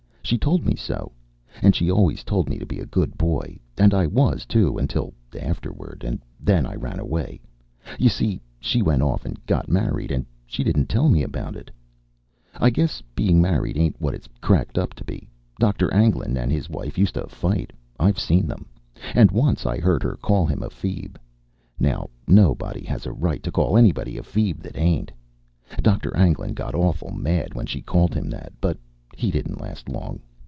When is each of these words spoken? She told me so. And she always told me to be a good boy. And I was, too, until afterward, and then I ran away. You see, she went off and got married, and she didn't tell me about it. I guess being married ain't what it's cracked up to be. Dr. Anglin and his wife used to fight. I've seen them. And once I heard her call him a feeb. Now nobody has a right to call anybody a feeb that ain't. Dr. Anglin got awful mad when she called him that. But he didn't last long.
She 0.23 0.37
told 0.37 0.65
me 0.65 0.77
so. 0.77 1.11
And 1.61 1.75
she 1.75 1.91
always 1.91 2.23
told 2.23 2.47
me 2.47 2.57
to 2.57 2.65
be 2.65 2.79
a 2.79 2.85
good 2.85 3.17
boy. 3.17 3.59
And 3.77 3.93
I 3.93 4.07
was, 4.07 4.45
too, 4.45 4.77
until 4.77 5.13
afterward, 5.37 6.05
and 6.05 6.21
then 6.39 6.65
I 6.65 6.75
ran 6.75 6.99
away. 7.01 7.41
You 7.99 8.07
see, 8.07 8.39
she 8.57 8.81
went 8.81 9.01
off 9.01 9.25
and 9.25 9.45
got 9.45 9.67
married, 9.67 10.09
and 10.09 10.25
she 10.45 10.63
didn't 10.63 10.87
tell 10.87 11.09
me 11.09 11.21
about 11.21 11.57
it. 11.57 11.69
I 12.55 12.69
guess 12.69 13.01
being 13.13 13.41
married 13.41 13.77
ain't 13.77 13.99
what 13.99 14.13
it's 14.13 14.29
cracked 14.39 14.77
up 14.77 14.93
to 14.93 15.03
be. 15.03 15.27
Dr. 15.59 15.93
Anglin 15.93 16.37
and 16.37 16.49
his 16.49 16.69
wife 16.69 16.97
used 16.97 17.15
to 17.15 17.27
fight. 17.27 17.73
I've 17.99 18.19
seen 18.19 18.47
them. 18.47 18.67
And 19.13 19.31
once 19.31 19.65
I 19.65 19.79
heard 19.79 20.01
her 20.01 20.15
call 20.15 20.45
him 20.45 20.63
a 20.63 20.69
feeb. 20.69 21.17
Now 21.77 22.09
nobody 22.25 22.85
has 22.85 23.05
a 23.05 23.11
right 23.11 23.43
to 23.43 23.51
call 23.51 23.77
anybody 23.77 24.17
a 24.17 24.23
feeb 24.23 24.61
that 24.61 24.77
ain't. 24.77 25.11
Dr. 25.81 26.15
Anglin 26.15 26.53
got 26.53 26.73
awful 26.73 27.11
mad 27.11 27.53
when 27.53 27.65
she 27.65 27.81
called 27.81 28.13
him 28.13 28.29
that. 28.29 28.53
But 28.61 28.77
he 29.13 29.29
didn't 29.29 29.59
last 29.59 29.89
long. 29.89 30.21